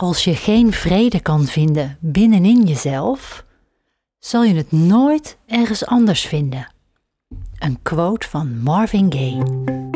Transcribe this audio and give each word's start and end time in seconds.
Als 0.00 0.24
je 0.24 0.34
geen 0.34 0.72
vrede 0.72 1.20
kan 1.20 1.44
vinden 1.44 1.96
binnenin 2.00 2.64
jezelf, 2.64 3.44
zal 4.18 4.44
je 4.44 4.54
het 4.54 4.72
nooit 4.72 5.38
ergens 5.46 5.86
anders 5.86 6.26
vinden. 6.26 6.72
Een 7.58 7.78
quote 7.82 8.28
van 8.28 8.62
Marvin 8.62 9.12
Gaye. 9.12 9.42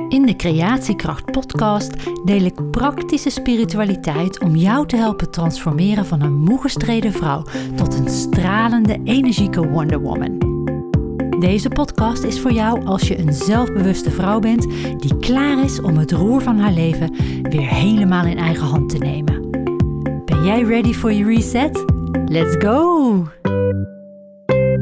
In 0.08 0.26
de 0.26 0.36
Creatiekracht 0.36 1.24
podcast 1.24 1.94
deel 2.24 2.44
ik 2.44 2.70
praktische 2.70 3.30
spiritualiteit 3.30 4.40
om 4.40 4.56
jou 4.56 4.86
te 4.86 4.96
helpen 4.96 5.30
transformeren 5.30 6.06
van 6.06 6.20
een 6.20 6.34
moe 6.34 6.60
gestreden 6.60 7.12
vrouw 7.12 7.44
tot 7.76 7.94
een 7.94 8.08
stralende, 8.08 9.00
energieke 9.04 9.68
Wonder 9.68 10.00
Woman. 10.00 10.38
Deze 11.40 11.68
podcast 11.68 12.22
is 12.22 12.40
voor 12.40 12.52
jou 12.52 12.84
als 12.84 13.08
je 13.08 13.18
een 13.18 13.32
zelfbewuste 13.32 14.10
vrouw 14.10 14.38
bent 14.38 14.62
die 15.00 15.16
klaar 15.18 15.64
is 15.64 15.80
om 15.80 15.96
het 15.96 16.12
roer 16.12 16.42
van 16.42 16.58
haar 16.58 16.72
leven 16.72 17.16
weer 17.42 17.68
helemaal 17.68 18.24
in 18.24 18.38
eigen 18.38 18.66
hand 18.66 18.88
te 18.88 18.98
nemen. 18.98 19.61
Jij 20.42 20.62
ready 20.62 20.92
for 20.92 21.12
your 21.12 21.34
reset? 21.34 21.84
Let's 22.26 22.56
go! 22.58 23.26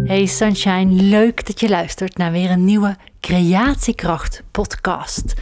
Hey 0.04 0.26
Sunshine, 0.26 1.02
leuk 1.02 1.46
dat 1.46 1.60
je 1.60 1.68
luistert 1.68 2.16
naar 2.16 2.32
weer 2.32 2.50
een 2.50 2.64
nieuwe 2.64 2.96
Creatiekracht 3.20 4.42
podcast. 4.50 5.34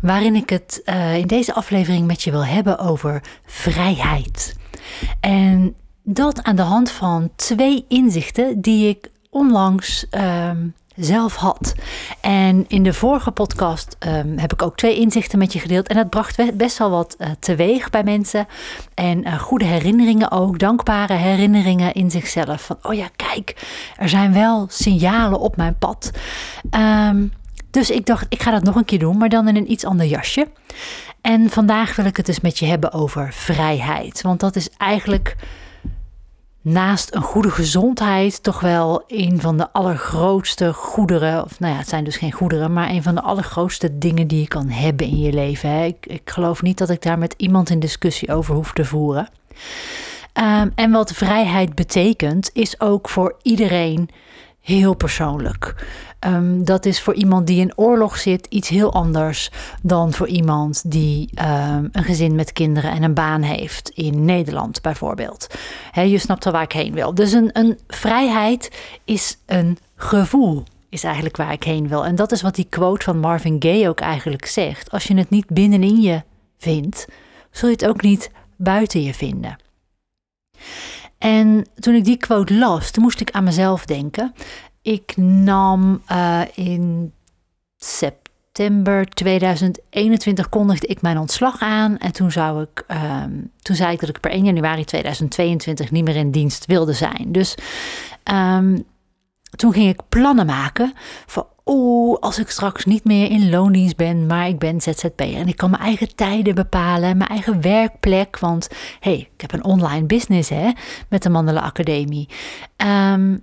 Waarin 0.00 0.34
ik 0.34 0.50
het 0.50 0.82
uh, 0.84 1.16
in 1.16 1.26
deze 1.26 1.54
aflevering 1.54 2.06
met 2.06 2.22
je 2.22 2.30
wil 2.30 2.44
hebben 2.44 2.78
over 2.78 3.22
vrijheid. 3.46 4.56
En 5.20 5.74
dat 6.02 6.42
aan 6.42 6.56
de 6.56 6.62
hand 6.62 6.90
van 6.90 7.30
twee 7.36 7.84
inzichten 7.88 8.60
die 8.60 8.88
ik 8.88 9.10
onlangs 9.30 10.06
um, 10.10 10.74
zelf 10.96 11.34
had. 11.34 11.74
En 12.20 12.64
in 12.68 12.82
de 12.82 12.92
vorige 12.92 13.30
podcast 13.30 13.96
um, 14.06 14.38
heb 14.38 14.52
ik 14.52 14.62
ook 14.62 14.76
twee 14.76 14.98
inzichten 14.98 15.38
met 15.38 15.52
je 15.52 15.58
gedeeld. 15.58 15.88
En 15.88 15.96
dat 15.96 16.10
bracht 16.10 16.56
best 16.56 16.78
wel 16.78 16.90
wat 16.90 17.16
uh, 17.18 17.28
teweeg 17.38 17.90
bij 17.90 18.04
mensen. 18.04 18.46
En 18.94 19.26
uh, 19.26 19.38
goede 19.38 19.64
herinneringen 19.64 20.30
ook, 20.30 20.58
dankbare 20.58 21.14
herinneringen 21.14 21.92
in 21.92 22.10
zichzelf. 22.10 22.62
Van, 22.62 22.76
oh 22.82 22.94
ja, 22.94 23.08
kijk, 23.16 23.56
er 23.96 24.08
zijn 24.08 24.32
wel 24.32 24.66
signalen 24.68 25.40
op 25.40 25.56
mijn 25.56 25.78
pad. 25.78 26.10
Um, 26.70 27.32
dus 27.70 27.90
ik 27.90 28.06
dacht, 28.06 28.26
ik 28.28 28.42
ga 28.42 28.50
dat 28.50 28.62
nog 28.62 28.76
een 28.76 28.84
keer 28.84 28.98
doen, 28.98 29.18
maar 29.18 29.28
dan 29.28 29.48
in 29.48 29.56
een 29.56 29.70
iets 29.70 29.84
ander 29.84 30.06
jasje. 30.06 30.48
En 31.20 31.50
vandaag 31.50 31.96
wil 31.96 32.04
ik 32.04 32.16
het 32.16 32.26
dus 32.26 32.40
met 32.40 32.58
je 32.58 32.66
hebben 32.66 32.92
over 32.92 33.32
vrijheid. 33.32 34.22
Want 34.22 34.40
dat 34.40 34.56
is 34.56 34.68
eigenlijk 34.76 35.36
naast 36.64 37.14
een 37.14 37.22
goede 37.22 37.50
gezondheid 37.50 38.42
toch 38.42 38.60
wel 38.60 39.04
een 39.06 39.40
van 39.40 39.56
de 39.56 39.72
allergrootste 39.72 40.72
goederen. 40.72 41.44
Of 41.44 41.60
nou 41.60 41.72
ja, 41.72 41.78
het 41.78 41.88
zijn 41.88 42.04
dus 42.04 42.16
geen 42.16 42.32
goederen, 42.32 42.72
maar 42.72 42.88
een 42.90 43.02
van 43.02 43.14
de 43.14 43.22
allergrootste 43.22 43.98
dingen 43.98 44.26
die 44.26 44.40
je 44.40 44.48
kan 44.48 44.68
hebben 44.68 45.06
in 45.06 45.18
je 45.18 45.32
leven. 45.32 45.70
Hè. 45.70 45.84
Ik, 45.84 46.06
ik 46.06 46.30
geloof 46.30 46.62
niet 46.62 46.78
dat 46.78 46.90
ik 46.90 47.02
daar 47.02 47.18
met 47.18 47.34
iemand 47.36 47.70
in 47.70 47.80
discussie 47.80 48.32
over 48.32 48.54
hoef 48.54 48.72
te 48.72 48.84
voeren. 48.84 49.28
Um, 50.40 50.72
en 50.74 50.90
wat 50.90 51.12
vrijheid 51.12 51.74
betekent, 51.74 52.50
is 52.52 52.80
ook 52.80 53.08
voor 53.08 53.36
iedereen 53.42 54.08
heel 54.60 54.94
persoonlijk. 54.94 55.86
Um, 56.26 56.64
dat 56.64 56.86
is 56.86 57.00
voor 57.00 57.14
iemand 57.14 57.46
die 57.46 57.60
in 57.60 57.78
oorlog 57.78 58.16
zit 58.16 58.46
iets 58.46 58.68
heel 58.68 58.92
anders 58.92 59.50
dan 59.82 60.12
voor 60.12 60.28
iemand 60.28 60.90
die 60.90 61.30
um, 61.38 61.88
een 61.92 62.04
gezin 62.04 62.34
met 62.34 62.52
kinderen 62.52 62.90
en 62.90 63.02
een 63.02 63.14
baan 63.14 63.42
heeft 63.42 63.88
in 63.88 64.24
Nederland 64.24 64.82
bijvoorbeeld. 64.82 65.46
Je 66.02 66.18
snapt 66.18 66.46
al 66.46 66.52
waar 66.52 66.62
ik 66.62 66.72
heen 66.72 66.92
wil. 66.92 67.14
Dus 67.14 67.32
een, 67.32 67.50
een 67.52 67.78
vrijheid 67.86 68.70
is 69.04 69.38
een 69.46 69.78
gevoel, 69.96 70.64
is 70.88 71.04
eigenlijk 71.04 71.36
waar 71.36 71.52
ik 71.52 71.62
heen 71.62 71.88
wil. 71.88 72.04
En 72.04 72.14
dat 72.14 72.32
is 72.32 72.42
wat 72.42 72.54
die 72.54 72.66
quote 72.68 73.04
van 73.04 73.18
Marvin 73.18 73.56
Gaye 73.58 73.88
ook 73.88 74.00
eigenlijk 74.00 74.44
zegt. 74.44 74.90
Als 74.90 75.04
je 75.04 75.14
het 75.14 75.30
niet 75.30 75.46
binnenin 75.46 76.00
je 76.00 76.22
vindt, 76.58 77.06
zul 77.50 77.68
je 77.68 77.74
het 77.74 77.86
ook 77.86 78.02
niet 78.02 78.30
buiten 78.56 79.02
je 79.02 79.14
vinden. 79.14 79.56
En 81.18 81.66
toen 81.74 81.94
ik 81.94 82.04
die 82.04 82.16
quote 82.16 82.54
las, 82.54 82.90
toen 82.90 83.02
moest 83.02 83.20
ik 83.20 83.30
aan 83.30 83.44
mezelf 83.44 83.84
denken. 83.84 84.34
Ik 84.82 85.16
nam 85.16 86.02
uh, 86.12 86.40
in 86.54 87.12
september 87.76 88.23
2021 88.54 90.48
kondigde 90.48 90.86
ik 90.86 91.02
mijn 91.02 91.18
ontslag 91.18 91.60
aan. 91.60 91.98
En 91.98 92.12
toen, 92.12 92.30
zou 92.30 92.62
ik, 92.62 92.84
um, 92.88 93.50
toen 93.58 93.76
zei 93.76 93.92
ik 93.92 94.00
dat 94.00 94.08
ik 94.08 94.20
per 94.20 94.30
1 94.30 94.44
januari 94.44 94.84
2022 94.84 95.90
niet 95.90 96.04
meer 96.04 96.16
in 96.16 96.30
dienst 96.30 96.66
wilde 96.66 96.92
zijn. 96.92 97.26
Dus 97.32 97.54
um, 98.32 98.84
toen 99.56 99.72
ging 99.72 99.88
ik 99.88 100.00
plannen 100.08 100.46
maken 100.46 100.92
van 101.26 101.46
oeh, 101.64 102.18
als 102.20 102.38
ik 102.38 102.50
straks 102.50 102.84
niet 102.84 103.04
meer 103.04 103.30
in 103.30 103.50
loondienst 103.50 103.96
ben, 103.96 104.26
maar 104.26 104.48
ik 104.48 104.58
ben 104.58 104.80
ZZP'er 104.80 105.36
en 105.36 105.48
ik 105.48 105.56
kan 105.56 105.70
mijn 105.70 105.82
eigen 105.82 106.14
tijden 106.14 106.54
bepalen, 106.54 107.16
mijn 107.16 107.30
eigen 107.30 107.60
werkplek, 107.60 108.38
want 108.38 108.68
hey, 109.00 109.28
ik 109.34 109.40
heb 109.40 109.52
een 109.52 109.64
online 109.64 110.06
business 110.06 110.48
hè, 110.48 110.70
met 111.08 111.22
de 111.22 111.28
Mandela 111.28 111.60
Academie. 111.60 112.28
Um, 112.76 113.40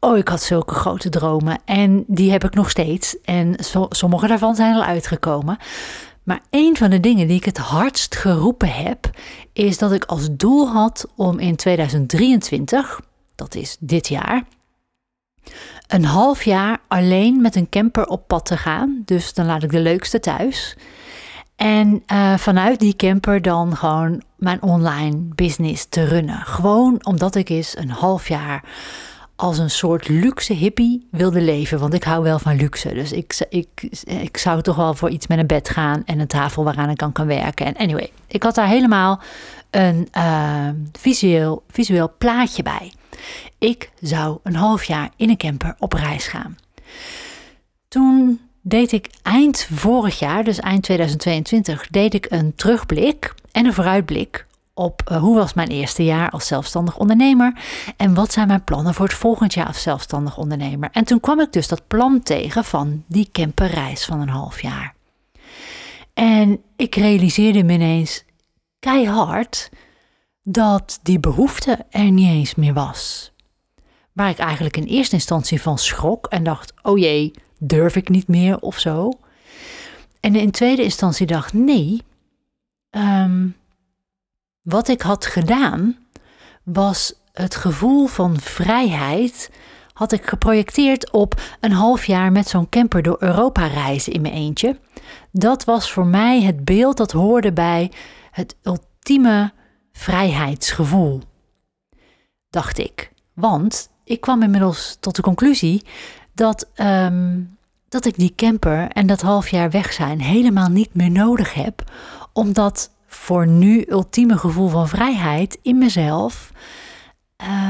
oh, 0.00 0.16
ik 0.16 0.28
had 0.28 0.42
zulke 0.42 0.74
grote 0.74 1.08
dromen 1.08 1.58
en 1.64 2.04
die 2.06 2.30
heb 2.30 2.44
ik 2.44 2.54
nog 2.54 2.70
steeds 2.70 3.20
en 3.20 3.54
so 3.56 3.86
sommige 3.88 4.26
daarvan 4.26 4.54
zijn 4.54 4.74
al 4.74 4.82
uitgekomen. 4.82 5.58
Maar 6.22 6.40
een 6.50 6.76
van 6.76 6.90
de 6.90 7.00
dingen 7.00 7.26
die 7.26 7.36
ik 7.36 7.44
het 7.44 7.58
hardst 7.58 8.16
geroepen 8.16 8.72
heb, 8.72 9.10
is 9.52 9.78
dat 9.78 9.92
ik 9.92 10.04
als 10.04 10.28
doel 10.30 10.68
had 10.68 11.06
om 11.16 11.38
in 11.38 11.56
2023, 11.56 13.00
dat 13.34 13.54
is 13.54 13.76
dit 13.80 14.08
jaar, 14.08 14.44
een 15.86 16.04
half 16.04 16.44
jaar 16.44 16.78
alleen 16.88 17.40
met 17.40 17.56
een 17.56 17.68
camper 17.68 18.06
op 18.06 18.26
pad 18.26 18.46
te 18.46 18.56
gaan. 18.56 19.02
Dus 19.04 19.34
dan 19.34 19.46
laat 19.46 19.62
ik 19.62 19.70
de 19.70 19.80
leukste 19.80 20.20
thuis. 20.20 20.76
En 21.56 22.02
uh, 22.12 22.36
vanuit 22.36 22.80
die 22.80 22.96
camper 22.96 23.42
dan 23.42 23.76
gewoon 23.76 24.22
mijn 24.36 24.62
online 24.62 25.16
business 25.34 25.86
te 25.88 26.04
runnen. 26.04 26.40
Gewoon 26.44 27.06
omdat 27.06 27.34
ik 27.34 27.48
eens 27.48 27.76
een 27.76 27.90
half 27.90 28.28
jaar 28.28 28.64
als 29.40 29.58
een 29.58 29.70
soort 29.70 30.08
luxe 30.08 30.52
hippie 30.52 31.08
wilde 31.10 31.40
leven. 31.40 31.78
Want 31.78 31.94
ik 31.94 32.04
hou 32.04 32.22
wel 32.22 32.38
van 32.38 32.56
luxe. 32.56 32.94
Dus 32.94 33.12
ik, 33.12 33.46
ik, 33.48 33.68
ik 34.04 34.36
zou 34.36 34.62
toch 34.62 34.76
wel 34.76 34.94
voor 34.94 35.10
iets 35.10 35.26
met 35.26 35.38
een 35.38 35.46
bed 35.46 35.68
gaan 35.68 36.02
en 36.04 36.18
een 36.18 36.26
tafel 36.26 36.64
waaraan 36.64 36.90
ik 36.90 36.96
kan, 36.96 37.12
kan 37.12 37.26
werken. 37.26 37.66
En 37.66 37.76
anyway, 37.76 38.10
ik 38.26 38.42
had 38.42 38.54
daar 38.54 38.66
helemaal 38.66 39.20
een 39.70 40.08
uh, 40.16 40.68
visueel, 40.92 41.62
visueel 41.70 42.12
plaatje 42.18 42.62
bij. 42.62 42.92
Ik 43.58 43.90
zou 44.00 44.38
een 44.42 44.54
half 44.54 44.84
jaar 44.84 45.10
in 45.16 45.30
een 45.30 45.36
camper 45.36 45.74
op 45.78 45.92
reis 45.92 46.26
gaan. 46.26 46.56
Toen 47.88 48.40
deed 48.60 48.92
ik 48.92 49.10
eind 49.22 49.68
vorig 49.72 50.18
jaar, 50.18 50.44
dus 50.44 50.60
eind 50.60 50.82
2022, 50.82 51.88
deed 51.88 52.14
ik 52.14 52.26
een 52.30 52.54
terugblik 52.54 53.34
en 53.52 53.66
een 53.66 53.74
vooruitblik 53.74 54.46
op 54.74 55.02
uh, 55.10 55.18
hoe 55.18 55.36
was 55.36 55.54
mijn 55.54 55.68
eerste 55.68 56.04
jaar 56.04 56.30
als 56.30 56.46
zelfstandig 56.46 56.98
ondernemer 56.98 57.58
en 57.96 58.14
wat 58.14 58.32
zijn 58.32 58.46
mijn 58.46 58.64
plannen 58.64 58.94
voor 58.94 59.06
het 59.06 59.14
volgend 59.14 59.54
jaar 59.54 59.66
als 59.66 59.82
zelfstandig 59.82 60.36
ondernemer. 60.36 60.88
En 60.92 61.04
toen 61.04 61.20
kwam 61.20 61.40
ik 61.40 61.52
dus 61.52 61.68
dat 61.68 61.86
plan 61.86 62.22
tegen 62.22 62.64
van 62.64 63.04
die 63.06 63.28
camperreis 63.32 64.04
van 64.04 64.20
een 64.20 64.28
half 64.28 64.62
jaar. 64.62 64.94
En 66.14 66.60
ik 66.76 66.94
realiseerde 66.94 67.62
me 67.62 67.72
ineens 67.72 68.24
keihard 68.78 69.70
dat 70.42 70.98
die 71.02 71.20
behoefte 71.20 71.86
er 71.90 72.10
niet 72.10 72.28
eens 72.28 72.54
meer 72.54 72.74
was. 72.74 73.32
Waar 74.12 74.30
ik 74.30 74.38
eigenlijk 74.38 74.76
in 74.76 74.84
eerste 74.84 75.14
instantie 75.14 75.62
van 75.62 75.78
schrok 75.78 76.26
en 76.26 76.42
dacht: 76.42 76.72
oh 76.82 76.98
jee, 76.98 77.30
durf 77.58 77.96
ik 77.96 78.08
niet 78.08 78.28
meer 78.28 78.58
of 78.58 78.78
zo. 78.78 79.10
En 80.20 80.36
in 80.36 80.50
tweede 80.50 80.82
instantie 80.82 81.26
dacht: 81.26 81.52
nee, 81.52 82.02
um, 82.90 83.56
wat 84.62 84.88
ik 84.88 85.02
had 85.02 85.26
gedaan 85.26 85.98
was 86.62 87.14
het 87.32 87.54
gevoel 87.54 88.06
van 88.06 88.40
vrijheid 88.40 89.50
had 89.92 90.12
ik 90.12 90.26
geprojecteerd 90.26 91.10
op 91.10 91.40
een 91.60 91.72
half 91.72 92.04
jaar 92.04 92.32
met 92.32 92.48
zo'n 92.48 92.68
camper 92.68 93.02
door 93.02 93.16
Europa 93.18 93.66
reizen 93.66 94.12
in 94.12 94.20
mijn 94.20 94.34
eentje. 94.34 94.78
Dat 95.32 95.64
was 95.64 95.92
voor 95.92 96.06
mij 96.06 96.42
het 96.42 96.64
beeld 96.64 96.96
dat 96.96 97.12
hoorde 97.12 97.52
bij 97.52 97.92
het 98.30 98.56
ultieme 98.62 99.52
vrijheidsgevoel. 99.92 101.20
Dacht 102.50 102.78
ik. 102.78 103.12
Want 103.34 103.90
ik 104.04 104.20
kwam 104.20 104.42
inmiddels 104.42 104.96
tot 105.00 105.16
de 105.16 105.22
conclusie 105.22 105.84
dat, 106.34 106.68
um, 106.76 107.56
dat 107.88 108.04
ik 108.04 108.16
die 108.16 108.32
camper 108.36 108.88
en 108.88 109.06
dat 109.06 109.20
half 109.20 109.48
jaar 109.48 109.70
weg 109.70 109.92
zijn 109.92 110.20
helemaal 110.20 110.68
niet 110.68 110.94
meer 110.94 111.10
nodig 111.10 111.54
heb, 111.54 111.84
omdat 112.32 112.90
voor 113.10 113.46
nu 113.46 113.84
ultieme 113.88 114.38
gevoel 114.38 114.68
van 114.68 114.88
vrijheid 114.88 115.58
in 115.62 115.78
mezelf 115.78 116.52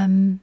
um, 0.03 0.43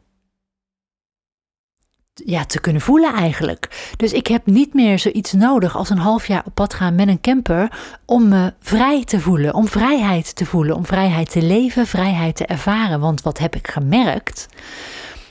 ja, 2.14 2.46
te 2.46 2.60
kunnen 2.60 2.82
voelen 2.82 3.14
eigenlijk. 3.14 3.94
Dus 3.98 4.12
ik 4.14 4.28
heb 4.28 4.46
niet 4.46 4.74
meer 4.74 5.00
zoiets 5.00 5.34
nodig 5.34 5.76
als 5.76 5.90
een 5.90 5.98
half 5.98 6.28
jaar 6.28 6.42
op 6.46 6.54
pad 6.56 6.74
gaan 6.74 6.96
met 6.96 7.08
een 7.08 7.22
camper 7.22 7.72
om 8.06 8.28
me 8.28 8.54
vrij 8.60 9.04
te 9.04 9.20
voelen, 9.20 9.54
om 9.54 9.68
vrijheid 9.68 10.36
te 10.36 10.46
voelen, 10.46 10.76
om 10.76 10.86
vrijheid 10.86 11.32
te 11.32 11.42
leven, 11.42 11.88
vrijheid 11.88 12.36
te 12.36 12.46
ervaren. 12.46 13.00
Want 13.00 13.22
wat 13.22 13.38
heb 13.38 13.56
ik 13.56 13.68
gemerkt? 13.68 14.48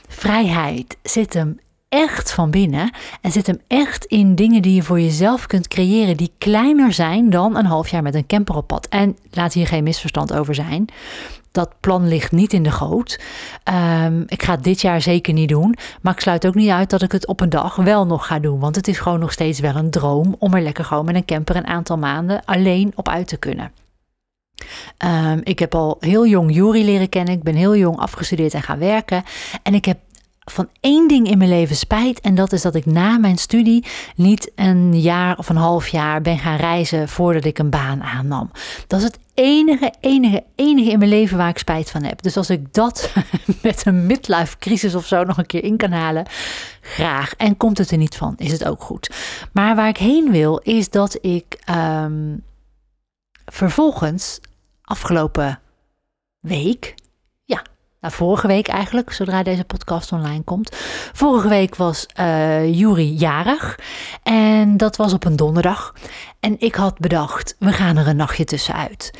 Vrijheid 0.07 0.97
zit 1.03 1.33
hem 1.33 1.59
echt 1.89 2.31
van 2.31 2.51
binnen 2.51 2.91
en 3.21 3.31
zit 3.31 3.47
hem 3.47 3.61
echt 3.67 4.05
in 4.05 4.35
dingen 4.35 4.61
die 4.61 4.75
je 4.75 4.83
voor 4.83 4.99
jezelf 4.99 5.47
kunt 5.47 5.67
creëren, 5.67 6.17
die 6.17 6.31
kleiner 6.37 6.93
zijn 6.93 7.29
dan 7.29 7.57
een 7.57 7.65
half 7.65 7.87
jaar 7.87 8.03
met 8.03 8.15
een 8.15 8.25
camper 8.25 8.55
op 8.55 8.67
pad. 8.67 8.87
En 8.87 9.17
laat 9.31 9.53
hier 9.53 9.67
geen 9.67 9.83
misverstand 9.83 10.33
over 10.33 10.55
zijn. 10.55 10.85
Dat 11.51 11.73
plan 11.79 12.07
ligt 12.07 12.31
niet 12.31 12.53
in 12.53 12.63
de 12.63 12.71
goot. 12.71 13.19
Ehm, 13.63 14.21
ik 14.25 14.43
ga 14.43 14.51
het 14.51 14.63
dit 14.63 14.81
jaar 14.81 15.01
zeker 15.01 15.33
niet 15.33 15.49
doen. 15.49 15.75
Maar 16.01 16.13
ik 16.13 16.19
sluit 16.19 16.47
ook 16.47 16.55
niet 16.55 16.69
uit 16.69 16.89
dat 16.89 17.01
ik 17.01 17.11
het 17.11 17.27
op 17.27 17.41
een 17.41 17.49
dag 17.49 17.75
wel 17.75 18.05
nog 18.05 18.27
ga 18.27 18.39
doen. 18.39 18.59
Want 18.59 18.75
het 18.75 18.87
is 18.87 18.99
gewoon 18.99 19.19
nog 19.19 19.31
steeds 19.31 19.59
wel 19.59 19.75
een 19.75 19.91
droom 19.91 20.35
om 20.39 20.53
er 20.53 20.61
lekker 20.61 20.85
gewoon 20.85 21.05
met 21.05 21.15
een 21.15 21.25
camper 21.25 21.55
een 21.55 21.67
aantal 21.67 21.97
maanden 21.97 22.45
alleen 22.45 22.91
op 22.95 23.09
uit 23.09 23.27
te 23.27 23.37
kunnen. 23.37 23.71
Ehm, 24.97 25.39
ik 25.43 25.59
heb 25.59 25.75
al 25.75 25.97
heel 25.99 26.27
jong 26.27 26.53
Jury 26.55 26.83
leren 26.83 27.09
kennen. 27.09 27.33
Ik 27.33 27.43
ben 27.43 27.55
heel 27.55 27.75
jong 27.75 27.97
afgestudeerd 27.97 28.53
en 28.53 28.63
gaan 28.63 28.79
werken. 28.79 29.23
En 29.63 29.73
ik 29.73 29.85
heb 29.85 29.97
van 30.51 30.69
één 30.79 31.07
ding 31.07 31.29
in 31.29 31.37
mijn 31.37 31.49
leven 31.49 31.75
spijt. 31.75 32.21
En 32.21 32.35
dat 32.35 32.51
is 32.51 32.61
dat 32.61 32.75
ik 32.75 32.85
na 32.85 33.17
mijn 33.17 33.37
studie 33.37 33.85
niet 34.15 34.51
een 34.55 35.01
jaar 35.01 35.37
of 35.37 35.49
een 35.49 35.55
half 35.55 35.87
jaar 35.87 36.21
ben 36.21 36.37
gaan 36.37 36.57
reizen 36.57 37.09
voordat 37.09 37.45
ik 37.45 37.59
een 37.59 37.69
baan 37.69 38.03
aannam. 38.03 38.51
Dat 38.87 38.99
is 38.99 39.05
het 39.05 39.19
enige, 39.33 39.93
enige, 39.99 40.43
enige 40.55 40.91
in 40.91 40.99
mijn 40.99 41.09
leven 41.09 41.37
waar 41.37 41.49
ik 41.49 41.57
spijt 41.57 41.91
van 41.91 42.03
heb. 42.03 42.21
Dus 42.21 42.37
als 42.37 42.49
ik 42.49 42.73
dat 42.73 43.13
met 43.61 43.85
een 43.85 44.05
midlife 44.05 44.57
crisis 44.57 44.95
of 44.95 45.05
zo 45.05 45.23
nog 45.23 45.37
een 45.37 45.45
keer 45.45 45.63
in 45.63 45.77
kan 45.77 45.91
halen, 45.91 46.25
graag. 46.81 47.33
En 47.35 47.57
komt 47.57 47.77
het 47.77 47.91
er 47.91 47.97
niet 47.97 48.15
van, 48.15 48.33
is 48.37 48.51
het 48.51 48.65
ook 48.65 48.81
goed. 48.81 49.09
Maar 49.51 49.75
waar 49.75 49.87
ik 49.87 49.97
heen 49.97 50.31
wil, 50.31 50.57
is 50.57 50.89
dat 50.89 51.17
ik 51.21 51.61
ehm, 51.65 52.37
vervolgens 53.45 54.39
afgelopen 54.81 55.59
week, 56.39 56.95
nou, 58.07 58.19
vorige 58.19 58.47
week 58.47 58.67
eigenlijk, 58.67 59.11
zodra 59.11 59.43
deze 59.43 59.63
podcast 59.63 60.11
online 60.11 60.43
komt. 60.43 60.75
Vorige 61.13 61.47
week 61.47 61.75
was 61.75 62.05
uh, 62.19 63.19
jarig 63.19 63.79
en 64.23 64.77
dat 64.77 64.95
was 64.95 65.13
op 65.13 65.25
een 65.25 65.35
donderdag. 65.35 65.93
En 66.39 66.55
ik 66.59 66.75
had 66.75 66.99
bedacht, 66.99 67.55
we 67.59 67.71
gaan 67.71 67.97
er 67.97 68.07
een 68.07 68.15
nachtje 68.15 68.45
tussenuit. 68.45 69.11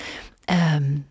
Um, 0.75 1.07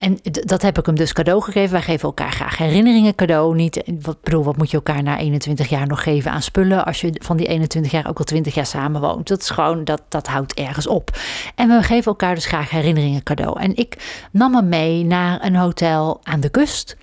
en 0.00 0.18
dat 0.22 0.62
heb 0.62 0.78
ik 0.78 0.86
hem 0.86 0.94
dus 0.94 1.12
cadeau 1.12 1.42
gegeven. 1.42 1.70
Wij 1.70 1.82
geven 1.82 2.08
elkaar 2.08 2.32
graag 2.32 2.56
herinneringen 2.56 3.14
cadeau. 3.14 3.54
Niet, 3.54 3.82
wat 4.00 4.22
bedoel, 4.22 4.44
wat 4.44 4.56
moet 4.56 4.70
je 4.70 4.76
elkaar 4.76 5.02
na 5.02 5.18
21 5.18 5.68
jaar 5.68 5.86
nog 5.86 6.02
geven 6.02 6.30
aan 6.30 6.42
spullen 6.42 6.84
als 6.84 7.00
je 7.00 7.14
van 7.22 7.36
die 7.36 7.46
21 7.46 7.92
jaar 7.92 8.08
ook 8.08 8.18
al 8.18 8.24
20 8.24 8.54
jaar 8.54 8.66
samen 8.66 9.00
woont? 9.00 9.28
Dat 9.28 9.40
is 9.40 9.50
gewoon, 9.50 9.84
dat, 9.84 10.02
dat 10.08 10.26
houdt 10.26 10.54
ergens 10.54 10.86
op. 10.86 11.10
En 11.54 11.68
we 11.68 11.82
geven 11.82 12.04
elkaar 12.04 12.34
dus 12.34 12.46
graag 12.46 12.70
herinneringen 12.70 13.22
cadeau. 13.22 13.60
En 13.60 13.76
ik 13.76 14.24
nam 14.32 14.54
hem 14.54 14.68
mee 14.68 15.04
naar 15.04 15.44
een 15.44 15.56
hotel 15.56 16.20
aan 16.22 16.40
de 16.40 16.50
kust. 16.50 16.96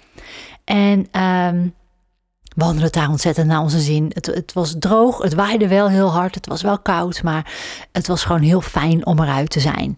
En 0.64 1.22
um, 1.22 1.74
we 2.58 2.64
hadden 2.64 2.84
het 2.84 2.94
daar 2.94 3.10
ontzettend 3.10 3.48
naar 3.48 3.62
onze 3.62 3.80
zin. 3.80 4.12
Het, 4.14 4.26
het, 4.26 4.54
was 4.54 4.76
droog, 4.80 5.18
het 5.18 5.34
waaide 5.34 5.68
wel 5.68 5.90
heel 5.90 6.12
hard, 6.12 6.36
het 6.36 6.48
was 6.48 6.62
wel 6.62 6.80
koud, 6.80 7.24
maar 7.24 7.54
het 7.92 8.08
was 8.08 8.24
gewoon 8.24 8.42
heel 8.42 8.62
fijn 8.62 9.06
om 9.06 9.20
eruit 9.20 9.50
te 9.50 9.60
zijn. 9.60 9.94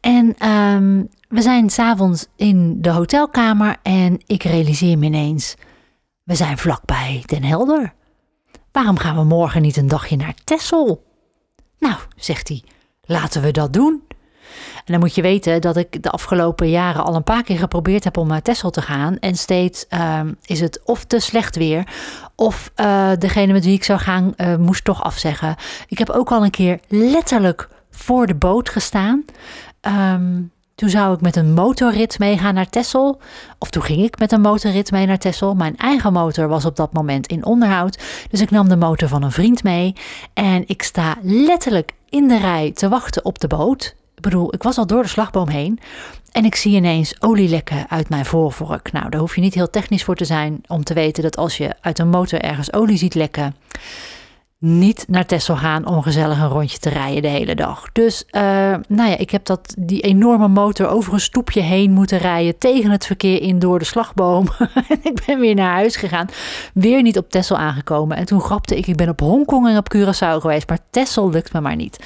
En 0.00 0.48
um, 0.48 1.08
we 1.28 1.42
zijn 1.42 1.70
s'avonds 1.70 2.26
in 2.36 2.82
de 2.82 2.90
hotelkamer 2.90 3.76
en 3.82 4.20
ik 4.26 4.42
realiseer 4.42 4.98
me 4.98 5.06
ineens: 5.06 5.54
we 6.22 6.34
zijn 6.34 6.58
vlakbij 6.58 7.22
Den 7.26 7.44
Helder. 7.44 7.94
Waarom 8.72 8.98
gaan 8.98 9.16
we 9.16 9.24
morgen 9.24 9.62
niet 9.62 9.76
een 9.76 9.88
dagje 9.88 10.16
naar 10.16 10.34
Tessel? 10.44 11.04
Nou, 11.78 11.96
zegt 12.16 12.48
hij, 12.48 12.62
laten 13.02 13.42
we 13.42 13.50
dat 13.50 13.72
doen. 13.72 14.02
En 14.76 14.92
dan 14.92 15.00
moet 15.00 15.14
je 15.14 15.22
weten 15.22 15.60
dat 15.60 15.76
ik 15.76 16.02
de 16.02 16.10
afgelopen 16.10 16.70
jaren 16.70 17.04
al 17.04 17.14
een 17.14 17.22
paar 17.22 17.42
keer 17.42 17.58
geprobeerd 17.58 18.04
heb 18.04 18.16
om 18.16 18.28
naar 18.28 18.42
Tessel 18.42 18.70
te 18.70 18.82
gaan. 18.82 19.18
En 19.18 19.34
steeds 19.34 19.86
ehm, 19.88 20.32
is 20.44 20.60
het 20.60 20.80
of 20.84 21.04
te 21.04 21.18
slecht 21.18 21.56
weer, 21.56 21.86
of 22.36 22.70
uh, 22.76 23.10
degene 23.18 23.52
met 23.52 23.64
wie 23.64 23.74
ik 23.74 23.84
zou 23.84 23.98
gaan 23.98 24.34
uh, 24.36 24.56
moest 24.56 24.84
toch 24.84 25.02
afzeggen. 25.02 25.56
Ik 25.88 25.98
heb 25.98 26.10
ook 26.10 26.30
al 26.30 26.44
een 26.44 26.50
keer 26.50 26.80
letterlijk 26.88 27.68
voor 27.90 28.26
de 28.26 28.34
boot 28.34 28.68
gestaan. 28.68 29.24
Um, 29.80 30.50
toen 30.74 30.90
zou 30.90 31.14
ik 31.14 31.20
met 31.20 31.36
een 31.36 31.52
motorrit 31.52 32.18
meegaan 32.18 32.54
naar 32.54 32.68
Tessel. 32.68 33.20
Of 33.58 33.70
toen 33.70 33.82
ging 33.82 34.02
ik 34.02 34.18
met 34.18 34.32
een 34.32 34.40
motorrit 34.40 34.90
mee 34.90 35.06
naar 35.06 35.18
Tessel. 35.18 35.54
Mijn 35.54 35.76
eigen 35.76 36.12
motor 36.12 36.48
was 36.48 36.64
op 36.64 36.76
dat 36.76 36.92
moment 36.92 37.26
in 37.26 37.44
onderhoud. 37.44 37.98
Dus 38.30 38.40
ik 38.40 38.50
nam 38.50 38.68
de 38.68 38.76
motor 38.76 39.08
van 39.08 39.22
een 39.22 39.32
vriend 39.32 39.62
mee. 39.62 39.94
En 40.34 40.64
ik 40.66 40.82
sta 40.82 41.16
letterlijk 41.22 41.92
in 42.08 42.28
de 42.28 42.38
rij 42.38 42.72
te 42.74 42.88
wachten 42.88 43.24
op 43.24 43.38
de 43.38 43.46
boot. 43.46 43.94
Bedoel, 44.22 44.54
ik 44.54 44.62
was 44.62 44.78
al 44.78 44.86
door 44.86 45.02
de 45.02 45.08
slagboom 45.08 45.48
heen. 45.48 45.78
En 46.32 46.44
ik 46.44 46.54
zie 46.54 46.76
ineens 46.76 47.22
olie 47.22 47.48
lekken 47.48 47.90
uit 47.90 48.08
mijn 48.08 48.24
voorvork. 48.24 48.92
Nou, 48.92 49.08
daar 49.08 49.20
hoef 49.20 49.34
je 49.34 49.40
niet 49.40 49.54
heel 49.54 49.70
technisch 49.70 50.04
voor 50.04 50.16
te 50.16 50.24
zijn 50.24 50.60
om 50.66 50.84
te 50.84 50.94
weten 50.94 51.22
dat 51.22 51.36
als 51.36 51.56
je 51.56 51.74
uit 51.80 51.98
een 51.98 52.08
motor 52.08 52.40
ergens 52.40 52.72
olie 52.72 52.96
ziet 52.96 53.14
lekken, 53.14 53.54
niet 54.62 55.04
naar 55.08 55.26
Texel 55.26 55.56
gaan 55.56 55.86
om 55.86 56.02
gezellig 56.02 56.38
een 56.38 56.48
rondje 56.48 56.78
te 56.78 56.88
rijden 56.88 57.22
de 57.22 57.28
hele 57.28 57.54
dag. 57.54 57.92
Dus 57.92 58.24
uh, 58.30 58.42
nou 58.88 59.10
ja, 59.10 59.16
ik 59.16 59.30
heb 59.30 59.44
dat, 59.44 59.74
die 59.78 60.00
enorme 60.00 60.48
motor 60.48 60.88
over 60.88 61.12
een 61.12 61.20
stoepje 61.20 61.60
heen 61.60 61.90
moeten 61.90 62.18
rijden. 62.18 62.58
Tegen 62.58 62.90
het 62.90 63.06
verkeer 63.06 63.42
in 63.42 63.58
door 63.58 63.78
de 63.78 63.84
slagboom. 63.84 64.46
en 64.88 64.98
ik 65.02 65.20
ben 65.26 65.40
weer 65.40 65.54
naar 65.54 65.72
huis 65.72 65.96
gegaan. 65.96 66.28
Weer 66.74 67.02
niet 67.02 67.18
op 67.18 67.30
Texel 67.30 67.56
aangekomen. 67.56 68.16
En 68.16 68.26
toen 68.26 68.40
grapte 68.40 68.76
ik, 68.76 68.86
ik 68.86 68.96
ben 68.96 69.08
op 69.08 69.20
Hongkong 69.20 69.68
en 69.68 69.76
op 69.76 69.94
Curaçao 69.96 70.40
geweest. 70.40 70.68
Maar 70.68 70.78
Texel 70.90 71.30
lukt 71.30 71.52
me 71.52 71.60
maar 71.60 71.76
niet. 71.76 71.98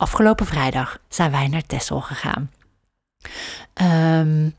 Afgelopen 0.00 0.46
vrijdag 0.46 0.98
zijn 1.08 1.30
wij 1.30 1.48
naar 1.48 1.66
Texel 1.66 2.00
gegaan. 2.00 2.50
Um, 3.74 4.54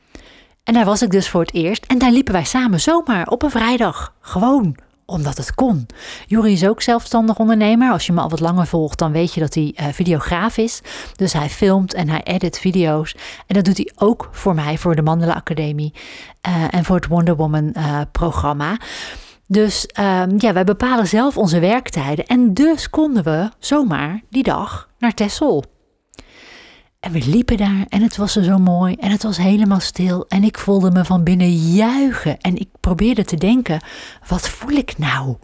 en 0.63 0.73
daar 0.73 0.85
was 0.85 1.01
ik 1.01 1.11
dus 1.11 1.29
voor 1.29 1.41
het 1.41 1.53
eerst. 1.53 1.85
En 1.85 1.97
daar 1.97 2.11
liepen 2.11 2.33
wij 2.33 2.43
samen 2.43 2.79
zomaar 2.79 3.27
op 3.27 3.43
een 3.43 3.51
vrijdag. 3.51 4.13
Gewoon 4.19 4.75
omdat 5.05 5.37
het 5.37 5.53
kon. 5.53 5.87
Jury 6.27 6.51
is 6.51 6.65
ook 6.65 6.81
zelfstandig 6.81 7.37
ondernemer. 7.37 7.91
Als 7.91 8.05
je 8.05 8.13
me 8.13 8.21
al 8.21 8.29
wat 8.29 8.39
langer 8.39 8.67
volgt, 8.67 8.99
dan 8.99 9.11
weet 9.11 9.33
je 9.33 9.39
dat 9.39 9.53
hij 9.53 9.75
uh, 9.79 9.85
videograaf 9.91 10.57
is. 10.57 10.81
Dus 11.15 11.33
hij 11.33 11.49
filmt 11.49 11.93
en 11.93 12.09
hij 12.09 12.23
edit 12.23 12.59
video's. 12.59 13.15
En 13.47 13.55
dat 13.55 13.65
doet 13.65 13.77
hij 13.77 13.91
ook 13.95 14.29
voor 14.31 14.55
mij, 14.55 14.77
voor 14.77 14.95
de 14.95 15.01
Mandela 15.01 15.33
Academie 15.33 15.93
uh, 16.47 16.73
en 16.73 16.85
voor 16.85 16.95
het 16.95 17.07
Wonder 17.07 17.35
Woman 17.35 17.73
uh, 17.77 18.01
programma. 18.11 18.77
Dus 19.51 19.87
um, 19.99 20.35
ja, 20.37 20.53
wij 20.53 20.63
bepalen 20.63 21.07
zelf 21.07 21.37
onze 21.37 21.59
werktijden. 21.59 22.25
En 22.25 22.53
dus 22.53 22.89
konden 22.89 23.23
we 23.23 23.49
zomaar 23.59 24.21
die 24.29 24.43
dag 24.43 24.89
naar 24.99 25.13
Texel. 25.13 25.63
En 26.99 27.11
we 27.11 27.19
liepen 27.25 27.57
daar 27.57 27.85
en 27.89 28.01
het 28.01 28.17
was 28.17 28.35
er 28.35 28.43
zo 28.43 28.57
mooi 28.57 28.95
en 28.95 29.11
het 29.11 29.23
was 29.23 29.37
helemaal 29.37 29.79
stil 29.79 30.25
en 30.27 30.43
ik 30.43 30.57
voelde 30.57 30.91
me 30.91 31.05
van 31.05 31.23
binnen 31.23 31.55
juichen 31.55 32.37
en 32.39 32.57
ik 32.57 32.69
probeerde 32.79 33.25
te 33.25 33.35
denken, 33.35 33.81
wat 34.27 34.49
voel 34.49 34.75
ik 34.75 34.97
nou? 34.97 35.35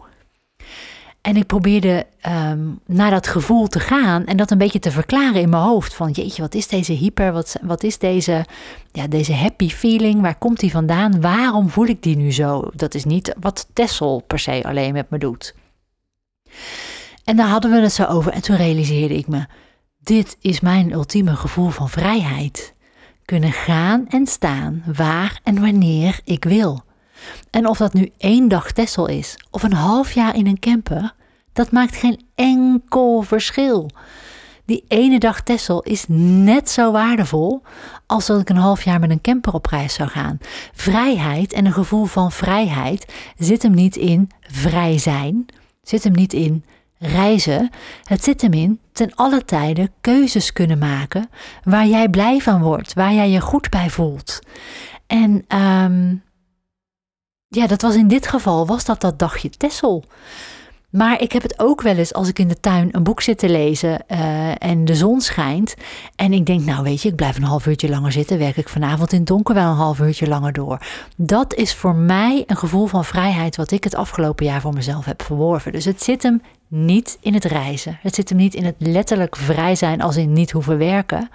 En 1.20 1.36
ik 1.36 1.46
probeerde 1.46 2.06
um, 2.26 2.80
naar 2.86 3.10
dat 3.10 3.26
gevoel 3.26 3.66
te 3.66 3.80
gaan 3.80 4.26
en 4.26 4.36
dat 4.36 4.50
een 4.50 4.58
beetje 4.58 4.78
te 4.78 4.90
verklaren 4.90 5.40
in 5.40 5.48
mijn 5.48 5.62
hoofd. 5.62 5.94
Van 5.94 6.10
jeetje, 6.10 6.42
wat 6.42 6.54
is 6.54 6.68
deze 6.68 6.92
hyper, 6.92 7.32
wat, 7.32 7.56
wat 7.62 7.82
is 7.82 7.98
deze, 7.98 8.44
ja, 8.92 9.06
deze 9.06 9.32
happy 9.32 9.68
feeling, 9.68 10.20
waar 10.20 10.38
komt 10.38 10.60
die 10.60 10.70
vandaan? 10.70 11.20
Waarom 11.20 11.68
voel 11.68 11.86
ik 11.86 12.02
die 12.02 12.16
nu 12.16 12.32
zo? 12.32 12.70
Dat 12.74 12.94
is 12.94 13.04
niet 13.04 13.34
wat 13.40 13.68
Tessel 13.72 14.22
per 14.26 14.38
se 14.38 14.62
alleen 14.64 14.92
met 14.92 15.10
me 15.10 15.18
doet. 15.18 15.54
En 17.24 17.36
daar 17.36 17.48
hadden 17.48 17.70
we 17.70 17.80
het 17.80 17.92
zo 17.92 18.04
over 18.04 18.32
en 18.32 18.42
toen 18.42 18.56
realiseerde 18.56 19.16
ik 19.16 19.28
me, 19.28 19.46
dit 20.00 20.36
is 20.40 20.60
mijn 20.60 20.92
ultieme 20.92 21.36
gevoel 21.36 21.68
van 21.68 21.88
vrijheid. 21.88 22.74
Kunnen 23.24 23.52
gaan 23.52 24.06
en 24.08 24.26
staan 24.26 24.82
waar 24.96 25.40
en 25.42 25.60
wanneer 25.60 26.20
ik 26.24 26.44
wil. 26.44 26.82
En 27.50 27.66
of 27.66 27.78
dat 27.78 27.92
nu 27.92 28.10
één 28.18 28.48
dag 28.48 28.72
Tessel 28.72 29.06
is 29.06 29.36
of 29.50 29.62
een 29.62 29.72
half 29.72 30.12
jaar 30.12 30.34
in 30.34 30.46
een 30.46 30.58
camper, 30.58 31.14
dat 31.52 31.70
maakt 31.70 31.96
geen 31.96 32.20
enkel 32.34 33.22
verschil. 33.22 33.90
Die 34.64 34.84
ene 34.88 35.18
dag 35.18 35.40
Tessel 35.40 35.82
is 35.82 36.04
net 36.08 36.70
zo 36.70 36.92
waardevol 36.92 37.62
als 38.06 38.26
dat 38.26 38.40
ik 38.40 38.48
een 38.48 38.56
half 38.56 38.84
jaar 38.84 39.00
met 39.00 39.10
een 39.10 39.20
camper 39.20 39.54
op 39.54 39.66
reis 39.66 39.94
zou 39.94 40.08
gaan. 40.08 40.38
Vrijheid 40.72 41.52
en 41.52 41.66
een 41.66 41.72
gevoel 41.72 42.04
van 42.04 42.32
vrijheid 42.32 43.12
zit 43.36 43.62
hem 43.62 43.74
niet 43.74 43.96
in 43.96 44.30
vrij 44.40 44.98
zijn, 44.98 45.46
zit 45.82 46.04
hem 46.04 46.12
niet 46.12 46.32
in 46.32 46.64
reizen, 46.98 47.70
het 48.04 48.24
zit 48.24 48.42
hem 48.42 48.52
in 48.52 48.80
ten 48.92 49.14
alle 49.14 49.44
tijden 49.44 49.90
keuzes 50.00 50.52
kunnen 50.52 50.78
maken 50.78 51.28
waar 51.62 51.86
jij 51.86 52.08
blij 52.08 52.38
van 52.38 52.62
wordt, 52.62 52.94
waar 52.94 53.12
jij 53.12 53.30
je 53.30 53.40
goed 53.40 53.70
bij 53.70 53.90
voelt. 53.90 54.38
En 55.06 55.44
um, 55.58 56.22
ja, 57.48 57.66
dat 57.66 57.82
was 57.82 57.94
in 57.94 58.08
dit 58.08 58.26
geval, 58.26 58.66
was 58.66 58.84
dat 58.84 59.00
dat 59.00 59.18
dagje 59.18 59.50
Tessel. 59.50 60.04
Maar 60.90 61.20
ik 61.20 61.32
heb 61.32 61.42
het 61.42 61.58
ook 61.58 61.82
wel 61.82 61.96
eens 61.96 62.14
als 62.14 62.28
ik 62.28 62.38
in 62.38 62.48
de 62.48 62.60
tuin 62.60 62.88
een 62.92 63.02
boek 63.02 63.20
zit 63.20 63.38
te 63.38 63.48
lezen 63.48 64.04
uh, 64.08 64.62
en 64.62 64.84
de 64.84 64.94
zon 64.94 65.20
schijnt. 65.20 65.74
En 66.16 66.32
ik 66.32 66.46
denk, 66.46 66.64
nou 66.64 66.82
weet 66.82 67.02
je, 67.02 67.08
ik 67.08 67.16
blijf 67.16 67.36
een 67.36 67.42
half 67.42 67.66
uurtje 67.66 67.88
langer 67.88 68.12
zitten. 68.12 68.38
Werk 68.38 68.56
ik 68.56 68.68
vanavond 68.68 69.12
in 69.12 69.18
het 69.18 69.26
donker 69.26 69.54
wel 69.54 69.70
een 69.70 69.76
half 69.76 69.98
uurtje 69.98 70.28
langer 70.28 70.52
door. 70.52 70.78
Dat 71.16 71.54
is 71.54 71.74
voor 71.74 71.94
mij 71.94 72.44
een 72.46 72.56
gevoel 72.56 72.86
van 72.86 73.04
vrijheid 73.04 73.56
wat 73.56 73.70
ik 73.70 73.84
het 73.84 73.94
afgelopen 73.94 74.46
jaar 74.46 74.60
voor 74.60 74.72
mezelf 74.72 75.04
heb 75.04 75.22
verworven. 75.22 75.72
Dus 75.72 75.84
het 75.84 76.02
zit 76.02 76.22
hem 76.22 76.42
niet 76.68 77.18
in 77.20 77.34
het 77.34 77.44
reizen. 77.44 77.98
Het 78.02 78.14
zit 78.14 78.28
hem 78.28 78.38
niet 78.38 78.54
in 78.54 78.64
het 78.64 78.76
letterlijk 78.78 79.36
vrij 79.36 79.74
zijn 79.74 80.00
als 80.00 80.16
in 80.16 80.32
niet 80.32 80.50
hoeven 80.50 80.78
werken. 80.78 81.30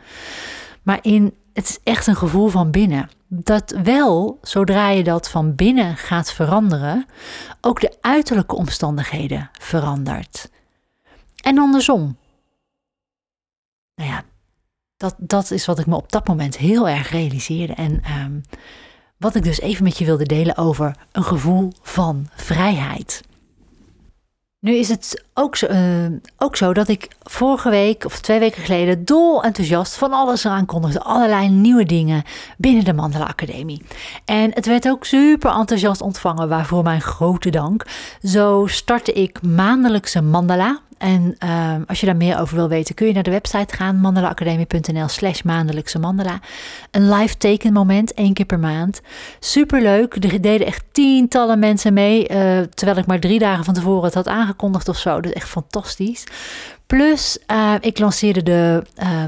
Maar 0.84 1.00
in 1.02 1.34
het 1.54 1.70
is 1.70 1.80
echt 1.84 2.08
een 2.08 2.16
gevoel 2.16 2.48
van 2.48 2.72
binnen. 2.72 3.10
Dat 3.36 3.76
wel, 3.84 4.40
zodra 4.42 4.90
je 4.90 5.04
dat 5.04 5.30
van 5.30 5.56
binnen 5.56 5.98
gaat 5.98 6.32
veranderen, 6.32 7.06
ook 7.62 7.82
de 7.82 7.98
uiterlijke 8.02 8.56
omstandigheden 8.56 9.50
verandert. 9.60 10.50
En 11.44 11.58
andersom. 11.58 12.18
Nou 13.96 14.10
ja, 14.10 14.24
dat, 14.98 15.16
dat 15.18 15.52
is 15.52 15.66
wat 15.66 15.80
ik 15.80 15.86
me 15.86 15.96
op 15.96 16.12
dat 16.12 16.28
moment 16.28 16.58
heel 16.58 16.90
erg 16.90 17.10
realiseerde. 17.10 17.74
En 17.74 18.02
ehm, 18.04 18.40
wat 19.18 19.36
ik 19.36 19.44
dus 19.44 19.60
even 19.60 19.84
met 19.84 19.98
je 19.98 20.06
wilde 20.06 20.26
delen 20.26 20.58
over 20.58 20.96
een 21.12 21.24
gevoel 21.24 21.72
van 21.82 22.28
vrijheid. 22.36 23.22
Nu 24.64 24.76
is 24.76 24.90
het 24.90 25.24
ook 25.34 25.56
zo, 25.56 25.68
uh, 25.68 26.06
ook 26.38 26.56
zo, 26.56 26.74
dat 26.74 26.88
ik 26.88 27.08
vorige 27.24 27.70
week 27.70 28.06
of 28.06 28.20
twee 28.20 28.40
weken 28.40 28.64
geleden 28.64 29.06
dol 29.06 29.44
enthousiast 29.44 29.96
van 29.96 30.14
alles 30.14 30.46
aankondigde. 30.46 31.02
Allerlei 31.02 31.50
nieuwe 31.50 31.86
dingen 31.86 32.24
binnen 32.58 32.84
de 32.84 32.94
Mandala 32.94 33.26
Academie. 33.26 33.82
En 34.26 34.52
het 34.54 34.66
werd 34.66 34.88
ook 34.88 35.06
super 35.06 35.52
enthousiast 35.52 36.02
ontvangen, 36.02 36.50
waarvoor 36.50 36.84
mijn 36.84 37.02
grote 37.02 37.50
dank. 37.50 37.86
Zo 38.22 38.66
startte 38.68 39.14
ik 39.14 39.42
maandelijkse 39.42 40.22
Mandala. 40.22 40.80
En 41.04 41.36
uh, 41.44 41.76
als 41.88 42.00
je 42.00 42.06
daar 42.06 42.16
meer 42.16 42.40
over 42.40 42.56
wil 42.56 42.68
weten, 42.70 42.96
kun 42.96 43.08
je 43.08 43.14
naar 43.14 43.24
de 43.24 43.32
website 43.32 43.76
gaan, 43.76 43.96
mandalaacademie.nl 43.96 45.08
slash 45.08 45.42
maandelijkse 45.42 46.00
mandala. 46.00 46.40
Een 46.92 47.10
live 47.10 47.38
tekenmoment, 47.38 48.14
één 48.14 48.34
keer 48.34 48.46
per 48.46 48.60
maand. 48.60 49.02
Superleuk, 49.40 50.16
er 50.16 50.42
deden 50.42 50.68
echt 50.68 50.84
tientallen 50.92 51.60
mensen 51.60 51.94
mee, 51.94 52.30
uh, 52.30 52.60
terwijl 52.60 52.98
ik 52.98 53.06
maar 53.06 53.20
drie 53.20 53.40
dagen 53.40 53.66
van 53.66 53.74
tevoren 53.74 54.04
het 54.04 54.14
had 54.14 54.28
aangekondigd 54.28 54.88
of 54.88 54.98
zo. 54.98 55.22
Dus 55.22 55.32
echt 55.32 55.50
fantastisch. 55.50 56.24
Plus, 56.86 57.38
uh, 57.52 57.74
ik 57.80 58.00
lanceerde 58.00 58.44
de 58.44 58.84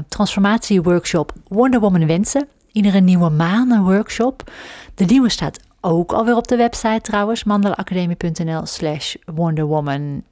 transformatieworkshop 0.08 1.32
Wonder 1.48 1.80
Woman 1.80 2.06
Wensen. 2.06 2.48
Iedere 2.72 3.00
nieuwe 3.00 3.30
maand 3.30 3.72
een 3.72 3.84
workshop. 3.84 4.52
De 4.94 5.04
nieuwe 5.04 5.28
staat 5.28 5.60
ook 5.80 6.12
alweer 6.12 6.36
op 6.36 6.48
de 6.48 6.56
website 6.56 7.00
trouwens, 7.00 7.44
mandalaacademie.nl 7.44 8.66
slash 8.66 9.14
Wonder 9.24 9.64
Woman 9.64 10.22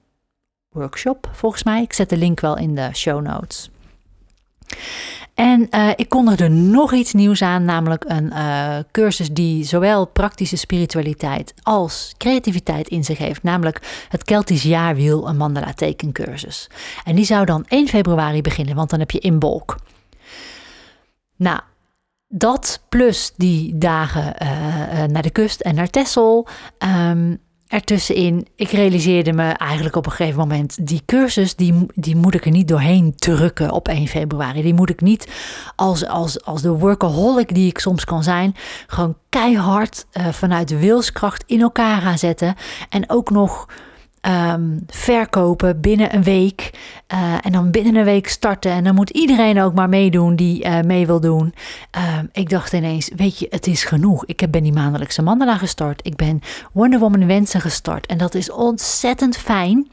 workshop, 0.75 1.29
volgens 1.33 1.63
mij. 1.63 1.83
Ik 1.83 1.93
zet 1.93 2.09
de 2.09 2.17
link 2.17 2.41
wel 2.41 2.57
in 2.57 2.75
de 2.75 2.89
show 2.93 3.23
notes. 3.23 3.71
En 5.35 5.67
uh, 5.71 5.91
ik 5.97 6.09
kondigde 6.09 6.49
nog 6.49 6.93
iets 6.93 7.13
nieuws 7.13 7.43
aan, 7.43 7.65
namelijk 7.65 8.05
een 8.07 8.27
uh, 8.27 8.79
cursus 8.93 9.29
die 9.29 9.65
zowel 9.65 10.07
praktische 10.07 10.57
spiritualiteit 10.57 11.55
als 11.63 12.15
creativiteit 12.19 12.89
in 12.89 13.05
zich 13.05 13.19
heeft, 13.19 13.43
namelijk 13.43 14.07
het 14.09 14.25
Keltisch 14.25 14.63
Jaarwiel, 14.63 15.29
een 15.29 15.37
mandala 15.37 15.73
tekencursus. 15.73 16.71
En 17.05 17.15
die 17.15 17.25
zou 17.25 17.45
dan 17.45 17.65
1 17.69 17.89
februari 17.89 18.43
beginnen, 18.43 18.75
want 18.75 18.91
dan 18.91 18.99
heb 18.99 19.11
je 19.11 19.19
inbolk. 19.19 19.77
Nou, 21.37 21.61
dat 22.29 22.83
plus 22.89 23.33
die 23.37 23.79
dagen 23.79 24.35
uh, 24.43 25.05
naar 25.05 25.23
de 25.23 25.31
kust 25.31 25.61
en 25.61 25.75
naar 25.75 25.91
Texel. 25.91 26.47
Um, 26.79 27.39
ertussenin, 27.75 28.47
ik 28.57 28.71
realiseerde 28.71 29.33
me 29.33 29.49
eigenlijk 29.49 29.97
op 29.97 30.07
een 30.07 30.13
gegeven 30.13 30.39
moment, 30.39 30.87
die 30.87 31.03
cursus, 31.07 31.55
die, 31.55 31.87
die 31.95 32.17
moet 32.17 32.35
ik 32.35 32.45
er 32.45 32.51
niet 32.51 32.69
doorheen 32.69 33.13
drukken 33.17 33.71
op 33.71 33.89
1 33.89 34.07
februari. 34.07 34.63
Die 34.63 34.75
moet 34.75 34.91
ik 34.91 35.01
niet 35.01 35.29
als, 35.77 36.07
als, 36.07 36.45
als 36.45 36.63
de 36.63 36.71
workaholic 36.71 37.55
die 37.55 37.69
ik 37.69 37.79
soms 37.79 38.05
kan 38.05 38.23
zijn, 38.23 38.55
gewoon 38.87 39.17
keihard 39.29 40.07
uh, 40.13 40.29
vanuit 40.29 40.79
wilskracht 40.79 41.45
in 41.47 41.61
elkaar 41.61 42.01
gaan 42.01 42.19
zetten. 42.19 42.55
En 42.89 43.11
ook 43.11 43.31
nog 43.31 43.67
um, 44.27 44.85
verkopen 44.87 45.81
binnen 45.81 46.15
een 46.15 46.23
week. 46.23 46.71
Uh, 47.15 47.35
en 47.41 47.53
dan 47.53 47.71
binnen 47.71 47.95
een 47.97 48.05
week 48.05 48.29
starten. 48.29 48.71
En 48.71 48.85
dan 48.85 48.95
moet 48.95 49.11
iedereen 49.11 49.61
ook 49.61 49.75
maar 49.75 49.89
meedoen 49.89 50.37
die 50.37 50.65
uh, 50.65 50.81
mee 50.81 51.07
wil 51.07 51.21
doen. 51.21 51.55
Uh, 51.97 52.19
ik 52.33 52.49
dacht 52.49 52.73
ineens, 52.73 53.11
weet 53.17 53.39
je, 53.39 53.47
het 53.51 53.67
is 53.67 53.85
genoeg. 53.85 54.27
Ik 54.27 54.51
ben 54.51 54.63
die 54.63 54.73
maandelijkse 54.73 55.23
mandala 55.23 55.57
gestart. 55.57 56.07
Ik 56.07 56.17
ben 56.17 56.41
Wonder 56.73 56.99
Woman 56.99 57.27
wensen 57.27 57.61
gestart. 57.61 58.07
En 58.07 58.19
dat 58.19 58.35
is 58.35 58.51
ontzettend 58.51 59.37
fijn. 59.37 59.89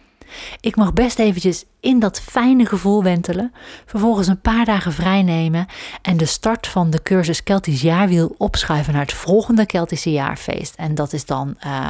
Ik 0.60 0.76
mag 0.76 0.94
best 0.94 1.20
eventjes 1.20 1.66
in 1.80 2.00
dat 2.00 2.22
fijne 2.22 2.66
gevoel 2.66 3.04
wentelen, 3.04 3.54
vervolgens 3.86 4.28
een 4.28 4.42
paar 4.42 4.66
dagen 4.66 4.94
vrij 4.94 5.24
nemen 5.24 5.66
en 6.02 6.18
de 6.18 6.26
start 6.26 6.68
van 6.68 6.90
de 6.90 7.02
cursus 7.04 7.44
Keltisch 7.44 7.82
Jaarwiel 7.82 8.36
opschuiven 8.38 8.94
naar 8.94 9.02
het 9.02 9.14
volgende 9.14 9.66
Keltische 9.66 10.12
jaarfeest. 10.12 10.76
En 10.76 10.96
dat 10.96 11.14
is 11.14 11.26
dan 11.26 11.58
uh, 11.66 11.88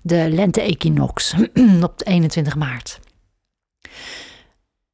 de 0.00 0.28
lente-equinox 0.30 1.34
op 1.82 2.00
21 2.04 2.56
maart. 2.56 3.00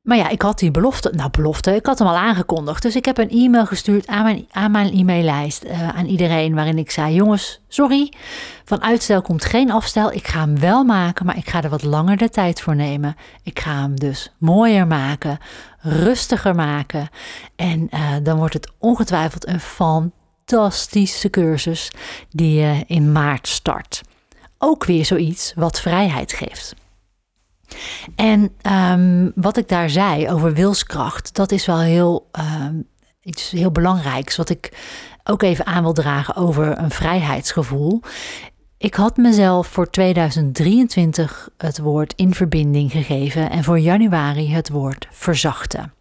Maar 0.03 0.17
ja, 0.17 0.29
ik 0.29 0.43
had 0.43 0.59
die 0.59 0.71
belofte, 0.71 1.13
nou 1.15 1.31
belofte, 1.31 1.75
ik 1.75 1.87
had 1.87 1.99
hem 1.99 2.09
al 2.09 2.17
aangekondigd. 2.17 2.83
Dus 2.83 2.97
ik 2.97 3.05
heb 3.05 3.19
een 3.19 3.31
e-mail 3.31 3.67
gestuurd 3.67 4.07
aan 4.07 4.23
mijn, 4.23 4.47
aan 4.51 4.71
mijn 4.71 4.93
e-maillijst, 4.93 5.65
uh, 5.65 5.89
aan 5.89 6.07
iedereen, 6.07 6.55
waarin 6.55 6.79
ik 6.79 6.91
zei: 6.91 7.15
Jongens, 7.15 7.61
sorry, 7.69 8.13
van 8.65 8.83
uitstel 8.83 9.23
komt 9.23 9.45
geen 9.45 9.71
afstel. 9.71 10.13
Ik 10.13 10.27
ga 10.27 10.41
hem 10.41 10.59
wel 10.59 10.85
maken, 10.85 11.27
maar 11.27 11.37
ik 11.37 11.49
ga 11.49 11.63
er 11.63 11.69
wat 11.69 11.83
langer 11.83 12.17
de 12.17 12.29
tijd 12.29 12.61
voor 12.61 12.77
nemen. 12.77 13.17
Ik 13.43 13.59
ga 13.59 13.81
hem 13.81 13.95
dus 13.95 14.33
mooier 14.39 14.87
maken, 14.87 15.39
rustiger 15.79 16.55
maken. 16.55 17.09
En 17.57 17.89
uh, 17.91 18.11
dan 18.23 18.37
wordt 18.39 18.55
het 18.55 18.73
ongetwijfeld 18.79 19.49
een 19.49 19.61
fantastische 19.61 21.31
cursus 21.31 21.91
die 22.31 22.61
je 22.61 22.73
uh, 22.73 22.81
in 22.87 23.13
maart 23.13 23.49
start. 23.49 24.03
Ook 24.59 24.85
weer 24.85 25.05
zoiets 25.05 25.53
wat 25.57 25.81
vrijheid 25.81 26.33
geeft. 26.33 26.75
En 28.17 28.53
um, 28.93 29.33
wat 29.35 29.57
ik 29.57 29.69
daar 29.69 29.91
zei 29.91 30.31
over 30.31 30.55
wilskracht, 30.55 31.35
dat 31.35 31.53
is 31.53 31.67
wel 31.67 31.81
heel 31.81 32.29
um, 32.63 32.87
iets 33.23 33.51
heel 33.51 33.71
belangrijks. 33.71 34.37
Wat 34.37 34.51
ik 34.51 34.73
ook 35.25 35.43
even 35.43 35.67
aan 35.67 35.83
wil 35.83 35.93
dragen 35.93 36.37
over 36.37 36.79
een 36.79 36.91
vrijheidsgevoel. 36.91 38.01
Ik 38.79 38.95
had 38.95 39.17
mezelf 39.17 39.67
voor 39.67 39.91
2023 39.91 41.49
het 41.57 41.79
woord 41.79 42.13
in 42.17 42.35
verbinding 42.35 42.91
gegeven 42.91 43.51
en 43.51 43.65
voor 43.65 43.79
januari 43.79 44.53
het 44.55 44.69
woord 44.69 45.09
verzachten. 45.11 45.93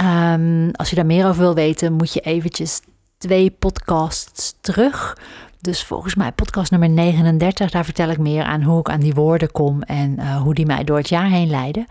Um, 0.00 0.70
als 0.70 0.90
je 0.90 0.96
daar 0.96 1.06
meer 1.06 1.26
over 1.26 1.40
wil 1.40 1.54
weten, 1.54 1.92
moet 1.92 2.12
je 2.12 2.20
eventjes 2.20 2.80
twee 3.18 3.50
podcasts 3.50 4.54
terug 4.60 5.16
dus 5.64 5.84
volgens 5.84 6.14
mij 6.14 6.32
podcast 6.32 6.70
nummer 6.70 6.88
39, 6.88 7.70
daar 7.70 7.84
vertel 7.84 8.08
ik 8.08 8.18
meer 8.18 8.44
aan 8.44 8.62
hoe 8.62 8.78
ik 8.78 8.88
aan 8.88 9.00
die 9.00 9.14
woorden 9.14 9.52
kom 9.52 9.82
en 9.82 10.18
uh, 10.18 10.42
hoe 10.42 10.54
die 10.54 10.66
mij 10.66 10.84
door 10.84 10.96
het 10.96 11.08
jaar 11.08 11.28
heen 11.28 11.50
leiden. 11.50 11.86